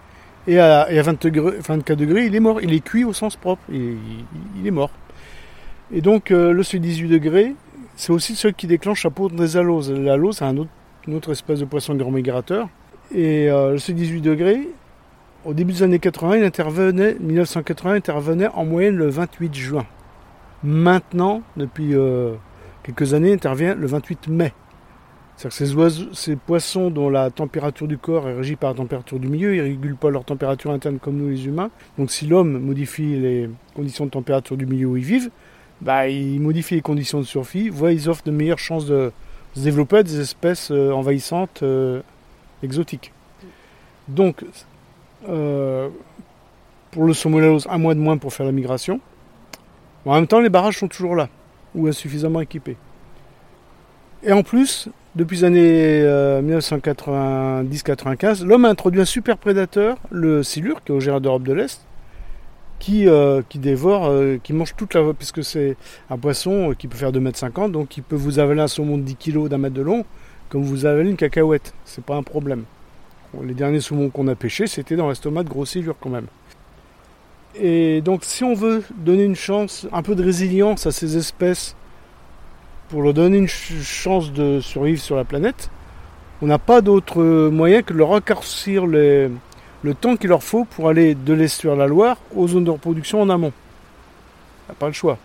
Et 0.47 0.59
à, 0.59 0.87
20 0.89 1.23
degrés, 1.23 1.57
24 1.59 1.97
degrés, 1.97 2.25
il 2.25 2.35
est 2.35 2.39
mort. 2.39 2.61
Il 2.61 2.73
est 2.73 2.83
cuit 2.83 3.03
au 3.03 3.13
sens 3.13 3.35
propre. 3.35 3.61
Il, 3.71 3.97
est 4.65 4.71
mort. 4.71 4.91
Et 5.91 6.01
donc, 6.01 6.31
euh, 6.31 6.51
le 6.51 6.63
seuil 6.63 6.79
18 6.79 7.07
degrés, 7.07 7.55
c'est 7.99 8.13
aussi 8.13 8.33
ceux 8.37 8.51
qui 8.51 8.65
déclenchent 8.65 9.03
la 9.03 9.09
poudre 9.09 9.35
des 9.35 9.57
aloses. 9.57 9.91
L'alose, 9.91 10.37
c'est 10.37 10.45
un 10.45 10.55
une 10.55 11.15
autre 11.15 11.33
espèce 11.33 11.59
de 11.59 11.65
poisson 11.65 11.95
grand 11.95 12.11
migrateur. 12.11 12.69
Et 13.13 13.51
euh, 13.51 13.77
ce 13.77 13.91
18 13.91 14.21
degrés, 14.21 14.69
au 15.43 15.53
début 15.53 15.73
des 15.73 15.83
années 15.83 15.99
80, 15.99 16.37
il 16.37 16.43
intervenait, 16.45 17.17
1980, 17.19 17.95
intervenait 17.95 18.47
en 18.47 18.63
moyenne 18.63 18.95
le 18.95 19.09
28 19.09 19.53
juin. 19.53 19.85
Maintenant, 20.63 21.41
depuis 21.57 21.93
euh, 21.93 22.35
quelques 22.83 23.13
années, 23.13 23.33
intervient 23.33 23.75
le 23.75 23.87
28 23.87 24.29
mai. 24.29 24.53
C'est-à-dire 25.35 25.75
que 25.75 25.89
ces, 25.89 26.07
ces 26.13 26.35
poissons 26.37 26.91
dont 26.91 27.09
la 27.09 27.29
température 27.31 27.89
du 27.89 27.97
corps 27.97 28.29
est 28.29 28.33
régie 28.33 28.55
par 28.55 28.69
la 28.69 28.77
température 28.77 29.19
du 29.19 29.27
milieu, 29.27 29.55
ils 29.55 29.57
ne 29.57 29.63
régulent 29.63 29.97
pas 29.97 30.09
leur 30.09 30.23
température 30.23 30.71
interne 30.71 30.99
comme 30.99 31.17
nous 31.17 31.27
les 31.27 31.47
humains. 31.47 31.69
Donc 31.97 32.11
si 32.11 32.27
l'homme 32.27 32.59
modifie 32.59 33.19
les 33.19 33.49
conditions 33.75 34.05
de 34.05 34.11
température 34.11 34.55
du 34.55 34.65
milieu 34.65 34.87
où 34.87 34.95
ils 34.95 35.03
vivent, 35.03 35.31
bah, 35.81 36.07
ils 36.07 36.41
modifient 36.41 36.75
les 36.75 36.81
conditions 36.81 37.19
de 37.19 37.25
survie, 37.25 37.69
voient 37.69 37.91
ils 37.91 38.09
offrent 38.09 38.23
de 38.23 38.31
meilleures 38.31 38.59
chances 38.59 38.85
de 38.85 39.11
se 39.55 39.61
développer 39.61 39.97
à 39.97 40.03
des 40.03 40.19
espèces 40.19 40.69
euh, 40.71 40.91
envahissantes 40.91 41.63
euh, 41.63 42.01
exotiques. 42.63 43.13
Donc, 44.07 44.43
euh, 45.27 45.89
pour 46.91 47.05
le 47.05 47.13
somolalose, 47.13 47.67
un 47.69 47.77
mois 47.77 47.93
de 47.93 47.99
moins 47.99 48.17
pour 48.17 48.33
faire 48.33 48.45
la 48.45 48.51
migration. 48.51 48.99
En 50.05 50.15
même 50.15 50.27
temps, 50.27 50.39
les 50.39 50.49
barrages 50.49 50.79
sont 50.79 50.87
toujours 50.87 51.15
là, 51.15 51.29
ou 51.75 51.87
insuffisamment 51.87 52.41
équipés. 52.41 52.77
Et 54.23 54.33
en 54.33 54.43
plus, 54.43 54.89
depuis 55.15 55.37
les 55.37 55.43
années 55.43 56.01
1990-95, 56.41 58.43
l'homme 58.43 58.65
a 58.65 58.69
introduit 58.69 59.01
un 59.01 59.05
super 59.05 59.37
prédateur, 59.37 59.97
le 60.09 60.41
silure, 60.41 60.83
qui 60.83 60.91
est 60.91 60.95
au 60.95 60.99
Gérard 60.99 61.21
d'Europe 61.21 61.43
de 61.43 61.53
l'Est, 61.53 61.85
qui, 62.79 63.07
euh, 63.07 63.41
qui 63.47 63.59
dévore, 63.59 64.07
euh, 64.07 64.37
qui 64.41 64.53
mange 64.53 64.75
toute 64.75 64.93
la 64.93 65.13
puisque 65.13 65.43
c'est 65.43 65.75
un 66.09 66.17
poisson 66.17 66.73
qui 66.77 66.87
peut 66.87 66.97
faire 66.97 67.11
2,50 67.11 67.65
m, 67.65 67.71
donc 67.71 67.97
il 67.97 68.03
peut 68.03 68.15
vous 68.15 68.39
avaler 68.39 68.61
un 68.61 68.67
saumon 68.67 68.97
de 68.97 69.03
10 69.03 69.15
kg 69.15 69.47
d'un 69.47 69.57
mètre 69.57 69.75
de 69.75 69.81
long, 69.81 70.05
comme 70.47 70.63
vous 70.63 70.85
avalez 70.85 71.09
une 71.09 71.17
cacahuète. 71.17 71.73
C'est 71.85 72.03
pas 72.03 72.15
un 72.15 72.23
problème. 72.23 72.63
les 73.43 73.53
derniers 73.53 73.81
saumons 73.81 74.09
qu'on 74.09 74.27
a 74.27 74.35
pêchés, 74.35 74.65
c'était 74.65 74.95
dans 74.95 75.09
l'estomac 75.09 75.43
de 75.43 75.49
gros 75.49 75.65
silures 75.65 75.97
quand 75.99 76.09
même. 76.09 76.27
Et 77.55 78.01
donc 78.01 78.23
si 78.23 78.43
on 78.43 78.53
veut 78.53 78.83
donner 78.95 79.23
une 79.23 79.35
chance, 79.35 79.87
un 79.91 80.01
peu 80.01 80.15
de 80.15 80.23
résilience 80.23 80.85
à 80.87 80.91
ces 80.91 81.17
espèces 81.17 81.75
pour 82.87 83.01
leur 83.01 83.13
donner 83.13 83.37
une 83.37 83.47
chance 83.47 84.31
de 84.31 84.59
survivre 84.61 85.01
sur 85.01 85.15
la 85.15 85.25
planète, 85.25 85.69
on 86.41 86.47
n'a 86.47 86.59
pas 86.59 86.81
d'autre 86.81 87.21
moyen 87.49 87.81
que 87.81 87.91
de 87.91 87.97
leur 87.97 88.09
raccourcir 88.09 88.85
le 89.83 89.93
temps 89.93 90.15
qu'il 90.15 90.29
leur 90.29 90.43
faut 90.43 90.65
pour 90.65 90.89
aller 90.89 91.15
de 91.15 91.33
l'estuaire 91.33 91.75
de 91.75 91.79
la 91.79 91.87
Loire 91.87 92.17
aux 92.35 92.47
zones 92.47 92.65
de 92.65 92.71
reproduction 92.71 93.21
en 93.21 93.29
amont. 93.29 93.53
On 94.69 94.73
pas 94.73 94.87
le 94.87 94.93
choix. 94.93 95.17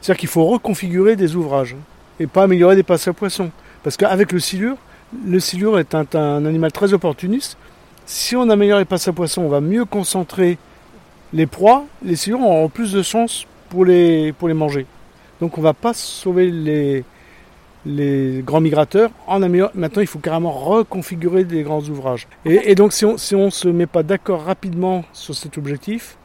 C'est-à-dire 0.00 0.20
qu'il 0.20 0.28
faut 0.28 0.44
reconfigurer 0.44 1.16
des 1.16 1.36
ouvrages 1.36 1.76
et 2.18 2.26
pas 2.26 2.44
améliorer 2.44 2.74
des 2.74 2.82
passes 2.82 3.06
à 3.06 3.12
poissons. 3.12 3.50
Parce 3.82 3.96
qu'avec 3.96 4.32
le 4.32 4.40
silure, 4.40 4.76
le 5.26 5.38
silure 5.40 5.78
est 5.78 5.94
un, 5.94 6.44
animal 6.44 6.72
très 6.72 6.92
opportuniste. 6.92 7.56
Si 8.06 8.34
on 8.34 8.48
améliore 8.50 8.78
les 8.78 8.84
passes 8.84 9.06
à 9.08 9.12
poissons, 9.12 9.42
on 9.42 9.48
va 9.48 9.60
mieux 9.60 9.84
concentrer 9.84 10.58
les 11.32 11.46
proies. 11.46 11.84
Les 12.02 12.16
silures 12.16 12.40
auront 12.40 12.68
plus 12.68 12.92
de 12.92 13.02
chances 13.02 13.46
pour 13.68 13.84
les, 13.84 14.32
pour 14.32 14.48
les 14.48 14.54
manger. 14.54 14.86
Donc 15.40 15.58
on 15.58 15.60
ne 15.60 15.66
va 15.66 15.74
pas 15.74 15.94
sauver 15.94 16.50
les, 16.50 17.04
les 17.84 18.42
grands 18.44 18.60
migrateurs 18.60 19.10
en 19.26 19.42
améliorant. 19.42 19.72
Maintenant, 19.74 20.02
il 20.02 20.06
faut 20.06 20.18
carrément 20.18 20.52
reconfigurer 20.52 21.44
des 21.44 21.62
grands 21.62 21.82
ouvrages. 21.82 22.28
Et, 22.44 22.74
donc, 22.74 22.92
si 22.92 23.04
on 23.04 23.44
ne 23.44 23.50
se 23.50 23.68
met 23.68 23.86
pas 23.86 24.02
d'accord 24.02 24.42
rapidement 24.42 25.04
sur 25.12 25.34
cet 25.34 25.58
objectif, 25.58 26.16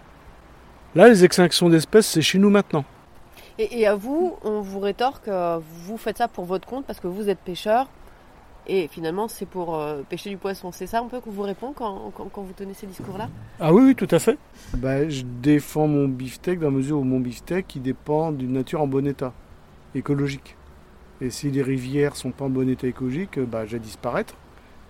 là, 0.96 1.08
les 1.08 1.24
extinctions 1.24 1.70
d'espèces, 1.70 2.08
c'est 2.08 2.22
chez 2.22 2.40
nous 2.40 2.50
maintenant. 2.50 2.86
Et, 3.60 3.88
à 3.88 3.96
vous, 3.96 4.36
on 4.44 4.62
vous 4.62 4.80
rétorque, 4.80 5.28
euh, 5.28 5.60
vous 5.86 5.98
faites 5.98 6.20
ça 6.20 6.28
pour 6.28 6.46
votre 6.46 6.68
compte 6.68 6.86
parce 6.86 7.00
que 7.00 7.08
vous 7.08 7.28
êtes 7.30 7.40
pêcheur. 7.40 7.88
Et 8.70 8.88
finalement, 8.90 9.28
c'est 9.28 9.48
pour 9.48 9.76
euh, 9.76 10.02
pêcher 10.08 10.30
du 10.30 10.38
poisson. 10.38 10.72
C'est 10.72 10.88
ça 10.88 11.00
un 11.00 11.06
peu 11.06 11.22
qu'on 11.22 11.32
vous 11.32 11.42
répond 11.42 11.72
quand, 11.74 12.12
quand, 12.14 12.42
vous 12.42 12.54
tenez 12.54 12.74
ces 12.74 12.86
discours-là? 12.86 13.30
Ah 13.60 13.74
oui, 13.74 13.82
oui, 13.86 13.96
tout 13.96 14.10
à 14.12 14.20
fait. 14.20 14.38
Bah, 14.74 15.08
je 15.10 15.24
défends 15.24 15.88
mon 15.88 16.08
beefsteak 16.08 16.60
dans 16.60 16.68
la 16.68 16.76
mesure 16.76 17.00
où 17.00 17.04
mon 17.04 17.20
beefsteak 17.20 17.78
il 17.78 17.82
dépend 17.82 18.32
d'une 18.32 18.52
nature 18.52 18.82
en 18.82 18.88
bon 18.88 19.08
état, 19.08 19.32
écologique. 19.96 20.58
Et 21.22 21.30
si 21.30 21.50
les 21.50 21.64
rivières 21.64 22.16
sont 22.16 22.32
pas 22.32 22.46
en 22.46 22.50
bon 22.50 22.70
état 22.70 22.88
écologique, 22.88 23.40
bah, 23.40 23.66
je 23.66 23.74
vais 23.74 23.80
disparaître. 23.80 24.36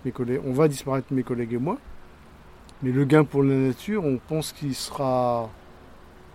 Mes 0.06 0.12
collègues, 0.12 0.42
on 0.46 0.52
va 0.52 0.68
disparaître 0.68 1.08
mes 1.12 1.24
collègues 1.24 1.54
et 1.54 1.58
moi. 1.58 1.78
Mais 2.84 2.92
le 2.92 3.06
gain 3.06 3.24
pour 3.24 3.44
la 3.44 3.56
nature, 3.56 4.06
on 4.06 4.18
pense 4.18 4.52
qu'il 4.52 4.76
sera 4.76 5.50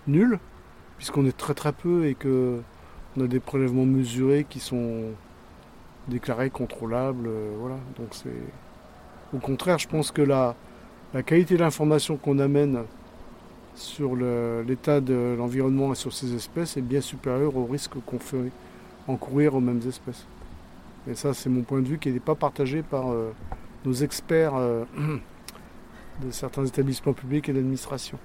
nul, 0.07 0.39
puisqu'on 0.97 1.27
est 1.27 1.37
très 1.37 1.55
très 1.55 1.73
peu 1.73 2.07
et 2.07 2.15
que 2.15 2.61
on 3.17 3.25
a 3.25 3.27
des 3.27 3.41
prélèvements 3.41 3.85
mesurés 3.85 4.47
qui 4.49 4.59
sont 4.59 5.03
déclarés 6.09 6.51
contrôlables. 6.51 7.29
Euh, 7.29 7.53
voilà. 7.59 7.77
Donc 7.99 8.09
c'est 8.13 8.31
au 9.35 9.39
contraire, 9.39 9.79
je 9.79 9.89
pense 9.89 10.11
que 10.11 10.23
la, 10.23 10.55
la 11.15 11.23
qualité 11.23 11.55
de 11.55 11.61
l'information 11.61 12.17
qu'on 12.17 12.39
amène 12.39 12.83
sur 13.75 14.15
l'état 14.17 15.01
de 15.01 15.35
l'environnement 15.39 15.93
et 15.93 15.95
sur 15.95 16.13
ces 16.13 16.35
espèces 16.35 16.77
est 16.77 16.83
bien 16.83 17.01
supérieure 17.01 17.57
au 17.57 17.65
risque 17.65 17.93
qu'on 18.05 18.19
fait 18.19 18.51
encourir 19.09 19.55
aux 19.55 19.61
mêmes 19.61 19.81
espèces. 19.87 20.27
Et 21.11 21.15
ça, 21.15 21.35
c'est 21.35 21.49
mon 21.49 21.63
point 21.63 21.81
de 21.81 21.89
vue 21.89 21.99
qui 21.99 22.11
n'est 22.11 22.21
pas 22.21 22.35
partagé 22.35 22.83
par 22.83 23.11
euh, 23.11 23.33
nos 23.85 23.93
experts 23.93 24.55
euh, 24.55 24.85
de 26.25 26.31
certains 26.31 26.65
établissements 26.65 27.13
publics 27.13 27.49
et 27.49 27.53
d'administration. 27.53 28.19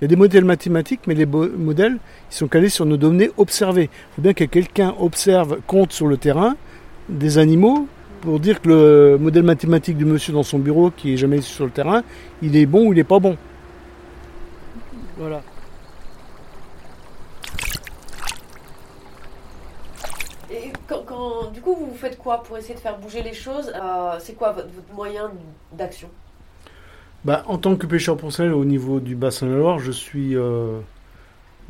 Il 0.00 0.02
y 0.02 0.04
a 0.04 0.08
des 0.08 0.16
modèles 0.16 0.44
mathématiques, 0.44 1.00
mais 1.06 1.14
les 1.14 1.26
modèles, 1.26 1.98
ils 2.30 2.34
sont 2.34 2.48
calés 2.48 2.68
sur 2.68 2.86
nos 2.86 2.96
données 2.96 3.30
observées. 3.36 3.90
Il 3.92 4.14
faut 4.16 4.22
bien 4.22 4.32
que 4.32 4.44
quelqu'un 4.44 4.94
observe, 4.98 5.58
compte 5.66 5.92
sur 5.92 6.06
le 6.06 6.16
terrain 6.16 6.56
des 7.08 7.38
animaux 7.38 7.88
pour 8.20 8.40
dire 8.40 8.60
que 8.60 8.68
le 8.68 9.18
modèle 9.18 9.42
mathématique 9.42 9.96
du 9.96 10.04
monsieur 10.04 10.32
dans 10.32 10.42
son 10.42 10.58
bureau, 10.58 10.90
qui 10.90 11.14
est 11.14 11.16
jamais 11.16 11.40
sur 11.40 11.64
le 11.64 11.70
terrain, 11.70 12.02
il 12.42 12.56
est 12.56 12.66
bon 12.66 12.88
ou 12.88 12.92
il 12.92 12.96
n'est 12.96 13.04
pas 13.04 13.18
bon. 13.18 13.36
Voilà. 15.16 15.42
Du 21.52 21.60
coup, 21.60 21.74
vous 21.74 21.94
faites 21.94 22.18
quoi 22.18 22.42
pour 22.42 22.56
essayer 22.58 22.74
de 22.74 22.80
faire 22.80 22.98
bouger 22.98 23.22
les 23.22 23.32
choses 23.32 23.72
euh, 23.74 24.16
C'est 24.20 24.34
quoi 24.34 24.52
votre, 24.52 24.68
moyen 24.94 25.30
d'action 25.72 26.08
bah, 27.24 27.44
En 27.46 27.58
tant 27.58 27.76
que 27.76 27.86
pêcheur 27.86 28.16
professionnel 28.16 28.52
au 28.52 28.64
niveau 28.64 29.00
du 29.00 29.14
bassin 29.14 29.46
de 29.46 29.52
la 29.52 29.58
Loire, 29.58 29.78
je 29.78 29.92
suis 29.92 30.36
euh, 30.36 30.78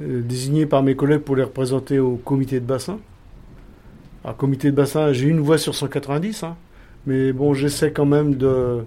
euh, 0.01 0.23
désigné 0.23 0.67
par 0.67 0.83
mes 0.83 0.97
collègues 0.97 1.21
pour 1.21 1.37
les 1.37 1.45
représenter 1.45 1.99
au 1.99 2.17
comité 2.17 2.61
de 2.61 2.67
bassin. 2.67 2.99
Alors, 4.25 4.37
comité 4.37 4.71
de 4.71 4.77
bassin, 4.77 5.13
j'ai 5.13 5.29
une 5.29 5.41
voix 5.41 5.59
sur 5.59 5.75
190, 5.75 6.43
hein, 6.43 6.57
mais 7.07 7.33
bon, 7.33 7.55
j'essaie 7.55 7.93
quand 7.93 8.07
même 8.07 8.35
de, 8.35 8.85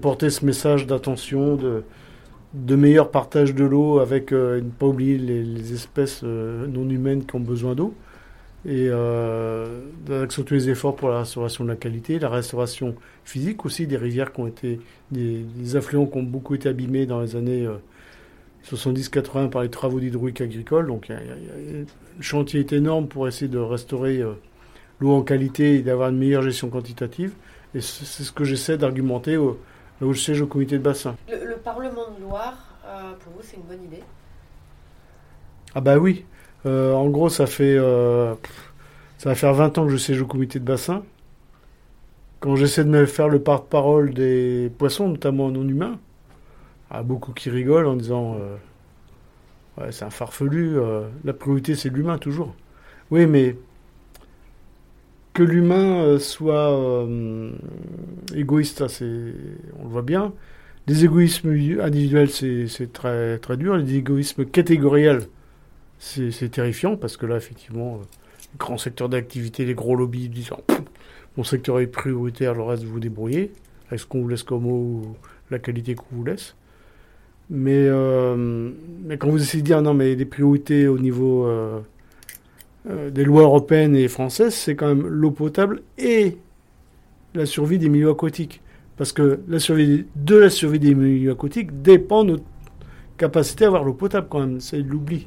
porter 0.00 0.30
ce 0.30 0.44
message 0.44 0.86
d'attention, 0.86 1.56
de, 1.56 2.76
meilleur 2.76 3.10
partage 3.10 3.54
de 3.54 3.64
l'eau 3.64 4.00
avec 4.00 4.32
ne 4.32 4.60
pas 4.60 4.86
oublier 4.86 5.18
les 5.18 5.72
espèces 5.72 6.22
non 6.22 6.88
humaines 6.88 7.24
qui 7.24 7.36
ont 7.36 7.40
besoin 7.40 7.74
d'eau 7.74 7.94
et 8.66 8.88
euh, 8.90 9.80
d'accentuer 10.06 10.56
les 10.56 10.70
efforts 10.70 10.94
pour 10.94 11.08
la 11.08 11.20
restauration 11.20 11.64
de 11.64 11.70
la 11.70 11.76
qualité, 11.76 12.18
la 12.18 12.28
restauration 12.28 12.94
physique 13.24 13.64
aussi 13.64 13.86
des 13.86 13.96
rivières 13.96 14.32
qui 14.32 14.40
ont 14.40 14.46
été, 14.46 14.80
des, 15.10 15.76
affluents 15.76 16.06
qui 16.06 16.18
ont 16.18 16.22
beaucoup 16.22 16.54
été 16.54 16.68
abîmés 16.68 17.06
dans 17.06 17.20
les 17.20 17.36
années 17.36 17.66
70-80 18.68 19.38
euh, 19.44 19.48
par 19.48 19.62
les 19.62 19.70
travaux 19.70 19.98
d'hydraulique 19.98 20.42
agricole. 20.42 20.88
Donc 20.88 21.08
le 21.08 21.86
chantier 22.20 22.60
est 22.60 22.72
énorme 22.72 23.08
pour 23.08 23.26
essayer 23.26 23.48
de 23.48 23.58
restaurer 23.58 24.18
euh, 24.18 24.34
l'eau 25.00 25.12
en 25.12 25.22
qualité 25.22 25.76
et 25.76 25.82
d'avoir 25.82 26.10
une 26.10 26.18
meilleure 26.18 26.42
gestion 26.42 26.68
quantitative. 26.68 27.32
Et 27.74 27.80
c'est 27.80 28.24
ce 28.24 28.32
que 28.32 28.44
j'essaie 28.44 28.76
d'argumenter 28.76 29.36
là 29.36 30.06
où 30.06 30.12
je 30.12 30.20
siège 30.20 30.42
au 30.42 30.46
comité 30.46 30.76
de 30.76 30.82
bassin. 30.82 31.16
Le, 31.30 31.56
Parlement 31.56 32.10
de 32.18 32.22
Loire, 32.22 32.74
euh, 32.84 33.12
pour 33.20 33.34
vous, 33.34 33.40
c'est 33.42 33.56
une 33.56 33.62
bonne 33.62 33.84
idée? 33.84 34.02
Ah 35.74 35.80
bah 35.80 35.98
oui. 35.98 36.24
Euh, 36.66 36.92
en 36.92 37.08
gros, 37.08 37.28
ça 37.28 37.46
fait 37.46 37.76
euh, 37.78 38.34
ça 39.18 39.30
va 39.30 39.34
faire 39.34 39.54
20 39.54 39.78
ans 39.78 39.86
que 39.86 39.92
je 39.92 39.96
siège 39.96 40.20
au 40.22 40.26
comité 40.26 40.58
de 40.58 40.64
bassin. 40.64 41.02
Quand 42.40 42.56
j'essaie 42.56 42.84
de 42.84 42.90
me 42.90 43.06
faire 43.06 43.28
le 43.28 43.40
porte-parole 43.40 44.14
des 44.14 44.70
poissons, 44.78 45.08
notamment 45.08 45.50
non 45.50 45.66
humains, 45.68 45.98
il 46.94 47.02
beaucoup 47.02 47.32
qui 47.32 47.50
rigolent 47.50 47.88
en 47.88 47.96
disant 47.96 48.36
euh, 48.40 48.56
ouais, 49.78 49.92
c'est 49.92 50.04
un 50.04 50.10
farfelu, 50.10 50.78
la 51.24 51.32
priorité 51.32 51.74
c'est 51.74 51.90
l'humain 51.90 52.18
toujours. 52.18 52.54
Oui, 53.10 53.26
mais 53.26 53.56
que 55.34 55.42
l'humain 55.42 56.18
soit 56.18 57.06
égoïste, 58.34 58.82
on 58.82 59.84
le 59.84 59.88
voit 59.88 60.02
bien. 60.02 60.32
Les 60.86 61.04
égoïsmes 61.04 61.50
individuels, 61.80 62.30
c'est 62.30 62.92
très, 62.92 63.38
très 63.38 63.56
dur. 63.56 63.76
Les 63.76 63.96
égoïsmes 63.96 64.44
catégoriels, 64.46 65.22
c'est 66.00 66.48
terrifiant 66.50 66.96
parce 66.96 67.18
que 67.18 67.26
là, 67.26 67.36
effectivement, 67.36 67.96
euh, 67.96 68.04
grand 68.58 68.78
secteur 68.78 69.10
d'activité, 69.10 69.66
les 69.66 69.74
gros 69.74 69.94
lobbies 69.94 70.30
disant 70.30 70.60
mon 71.36 71.44
secteur 71.44 71.78
est 71.78 71.86
prioritaire, 71.86 72.54
le 72.54 72.62
reste 72.62 72.84
vous 72.84 73.00
débrouillez, 73.00 73.52
avec 73.88 74.00
ce 74.00 74.06
qu'on 74.06 74.22
vous 74.22 74.28
laisse 74.28 74.42
comme 74.42 74.66
eau 74.66 74.76
ou 74.76 75.16
la 75.50 75.58
qualité 75.58 75.94
qu'on 75.94 76.06
vous 76.10 76.24
laisse? 76.24 76.56
Mais, 77.50 77.84
euh, 77.86 78.70
mais 79.04 79.18
quand 79.18 79.28
vous 79.28 79.42
essayez 79.42 79.62
de 79.62 79.66
dire 79.66 79.82
non, 79.82 79.92
mais 79.92 80.14
les 80.14 80.24
priorités 80.24 80.88
au 80.88 80.98
niveau 80.98 81.46
euh, 81.46 81.80
des 83.10 83.24
lois 83.24 83.42
européennes 83.42 83.94
et 83.94 84.08
françaises, 84.08 84.54
c'est 84.54 84.76
quand 84.76 84.88
même 84.88 85.06
l'eau 85.06 85.32
potable 85.32 85.82
et 85.98 86.38
la 87.34 87.44
survie 87.44 87.78
des 87.78 87.90
milieux 87.90 88.10
aquatiques. 88.10 88.62
Parce 88.96 89.12
que 89.12 89.40
la 89.48 89.58
survie 89.58 90.06
de 90.16 90.36
la 90.36 90.48
survie 90.48 90.78
des 90.78 90.94
milieux 90.94 91.32
aquatiques 91.32 91.82
dépend 91.82 92.24
de 92.24 92.30
notre 92.32 92.44
capacité 93.18 93.64
à 93.64 93.68
avoir 93.68 93.84
l'eau 93.84 93.94
potable 93.94 94.28
quand 94.30 94.40
même, 94.40 94.60
c'est 94.60 94.78
l'oubli. 94.78 95.26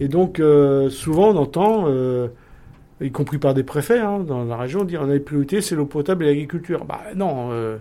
Et 0.00 0.08
donc, 0.08 0.40
euh, 0.40 0.90
souvent, 0.90 1.28
on 1.30 1.36
entend, 1.36 1.84
euh, 1.86 2.28
y 3.00 3.10
compris 3.10 3.38
par 3.38 3.54
des 3.54 3.64
préfets 3.64 4.00
hein, 4.00 4.20
dans 4.20 4.44
la 4.44 4.56
région, 4.56 4.84
dire 4.84 5.04
la 5.06 5.18
priorité, 5.20 5.60
c'est 5.60 5.74
l'eau 5.74 5.86
potable 5.86 6.24
et 6.24 6.28
l'agriculture. 6.28 6.84
Bah 6.84 7.00
non, 7.14 7.50
euh, 7.52 7.78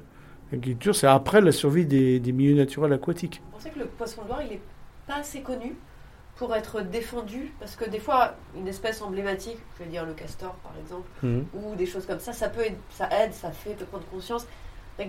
l'agriculture, 0.52 0.96
c'est 0.96 1.08
après 1.08 1.42
la 1.42 1.52
survie 1.52 1.86
des, 1.86 2.20
milieux 2.32 2.56
naturels 2.56 2.94
aquatiques. 2.94 3.42
Vous 3.46 3.58
pensez 3.58 3.70
que 3.70 3.80
le 3.80 3.86
poisson 3.86 4.22
noir, 4.28 4.42
il 4.44 4.50
n'est 4.50 4.62
pas 5.08 5.16
assez 5.16 5.42
connu 5.42 5.76
pour 6.36 6.56
être 6.56 6.82
défendu 6.82 7.54
Parce 7.60 7.76
que 7.76 7.88
des 7.88 8.00
fois, 8.00 8.36
une 8.56 8.68
espèce 8.68 9.02
emblématique, 9.02 9.58
je 9.78 9.84
vais 9.84 9.90
dire 9.90 10.06
le 10.06 10.14
castor 10.14 10.56
par 10.64 10.74
exemple, 10.82 11.08
mmh. 11.22 11.42
ou 11.54 11.76
des 11.76 11.86
choses 11.86 12.06
comme 12.06 12.20
ça, 12.20 12.34
ça 12.34 12.50
peut 12.50 12.64
ça 12.90 13.08
aide, 13.12 13.34
ça 13.34 13.52
fait 13.52 13.76
prendre 13.86 14.06
conscience. 14.06 14.48
que 14.98 15.04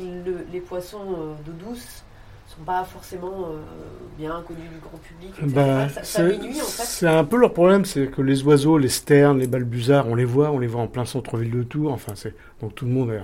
les 0.53 0.61
poissons 0.61 1.37
d'eau 1.45 1.53
douce, 1.53 2.05
sont 2.57 2.65
pas 2.65 2.85
forcément 2.85 3.47
euh, 3.47 3.61
bien 4.19 4.43
connus 4.47 4.69
du 4.69 4.79
grand 4.79 4.99
public. 4.99 5.55
Ben, 5.55 5.89
c'est 6.03 7.07
un 7.07 7.25
peu 7.25 7.39
leur 7.39 7.53
problème, 7.53 7.85
c'est 7.85 8.09
que 8.09 8.21
les 8.21 8.43
oiseaux, 8.43 8.79
les 8.79 8.89
sternes, 8.89 9.39
les 9.39 9.47
balbuzards, 9.47 10.07
on 10.09 10.15
les 10.15 10.25
voit, 10.25 10.51
on 10.51 10.59
les 10.59 10.67
voit 10.67 10.83
en 10.83 10.87
plein 10.87 11.05
centre-ville 11.05 11.51
de 11.51 11.63
Tours. 11.63 11.93
Enfin, 11.93 12.13
c'est 12.15 12.35
donc 12.61 12.75
tout 12.75 12.85
le 12.85 12.93
monde 12.93 13.11
est 13.11 13.23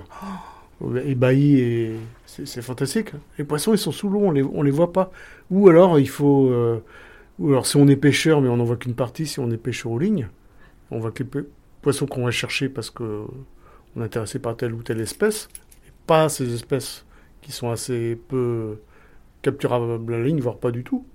oh, 0.81 0.95
ébahi 0.95 1.59
et 1.59 1.95
c'est 2.25 2.61
fantastique. 2.61 3.11
Les 3.37 3.43
poissons, 3.43 3.73
ils 3.73 3.77
sont 3.77 3.91
sous 3.91 4.09
l'eau, 4.09 4.21
on 4.21 4.31
les 4.31 4.43
on 4.43 4.63
les 4.63 4.71
voit 4.71 4.93
pas. 4.93 5.11
Ou 5.51 5.69
alors 5.69 5.99
il 5.99 6.09
faut, 6.09 6.49
euh, 6.49 6.83
ou 7.37 7.49
alors 7.49 7.65
si 7.65 7.77
on 7.77 7.87
est 7.87 7.95
pêcheur, 7.95 8.41
mais 8.41 8.49
on 8.49 8.57
n'en 8.57 8.65
voit 8.65 8.77
qu'une 8.77 8.95
partie, 8.95 9.27
si 9.27 9.39
on 9.39 9.51
est 9.51 9.57
pêcheur 9.57 9.91
aux 9.91 9.99
lignes, 9.99 10.29
on 10.91 10.99
voit 10.99 11.11
que 11.11 11.23
les 11.23 11.43
poissons 11.81 12.07
qu'on 12.07 12.25
va 12.25 12.31
chercher 12.31 12.69
parce 12.69 12.89
que 12.89 13.25
on 13.95 14.01
est 14.01 14.05
intéressé 14.05 14.39
par 14.39 14.55
telle 14.55 14.73
ou 14.73 14.81
telle 14.83 15.01
espèce, 15.01 15.49
et 15.87 15.91
pas 16.07 16.29
ces 16.29 16.53
espèces 16.53 17.05
qui 17.41 17.51
sont 17.51 17.69
assez 17.69 18.19
peu 18.27 18.77
capturable 19.41 20.11
la 20.11 20.23
ligne, 20.23 20.39
voire 20.39 20.57
pas 20.57 20.71
du 20.71 20.83
tout. 20.83 21.05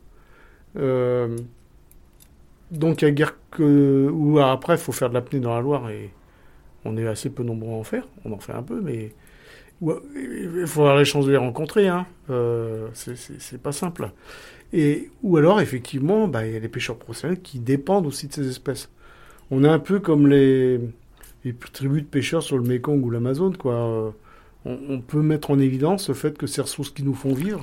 Euh, 0.77 1.37
donc 2.71 3.03
il 3.03 3.07
y 3.07 3.09
a 3.09 3.11
guère 3.11 3.37
que... 3.51 4.09
Ou 4.13 4.39
après, 4.39 4.75
il 4.75 4.81
faut 4.81 4.93
faire 4.93 5.09
de 5.09 5.15
l'apnée 5.15 5.41
dans 5.41 5.55
la 5.55 5.61
Loire 5.61 5.91
et 5.91 6.11
On 6.85 6.97
est 6.97 7.07
assez 7.07 7.31
peu 7.31 7.43
nombreux 7.43 7.73
à 7.73 7.77
en 7.77 7.85
faire, 7.85 8.07
on 8.25 8.33
en 8.33 8.39
fait 8.39 8.53
un 8.53 8.63
peu, 8.63 8.81
mais 8.81 9.13
il 9.83 10.67
faut 10.67 10.81
avoir 10.81 10.97
la 10.97 11.05
chance 11.05 11.27
de 11.27 11.33
les 11.33 11.37
rencontrer. 11.37 11.89
Hein. 11.89 12.07
Euh, 12.31 12.89
c'est 12.95 13.61
pas 13.63 13.73
simple. 13.73 14.11
Et, 14.73 15.11
ou 15.23 15.37
alors, 15.37 15.61
effectivement, 15.61 16.27
bah, 16.27 16.47
il 16.47 16.53
y 16.53 16.57
a 16.57 16.61
les 16.61 16.69
pêcheurs 16.69 16.97
professionnels 16.97 17.41
qui 17.41 17.59
dépendent 17.59 18.07
aussi 18.07 18.29
de 18.29 18.33
ces 18.33 18.49
espèces. 18.49 18.91
On 19.51 19.63
est 19.63 19.69
un 19.69 19.79
peu 19.79 20.01
comme 20.01 20.27
les, 20.27 20.81
les 21.45 21.55
tribus 21.55 22.03
de 22.03 22.09
pêcheurs 22.09 22.43
sur 22.43 22.57
le 22.57 22.65
Mekong 22.65 23.05
ou 23.05 23.11
l'Amazone. 23.11 23.57
quoi. 23.57 23.75
Euh, 23.75 24.11
on, 24.65 24.79
on, 24.89 25.01
peut 25.01 25.21
mettre 25.21 25.51
en 25.51 25.59
évidence 25.59 26.09
le 26.09 26.15
fait 26.15 26.37
que 26.39 26.47
ces 26.47 26.63
ressources 26.63 26.91
qui 26.91 27.03
nous 27.03 27.15
font 27.15 27.35
vivre, 27.35 27.63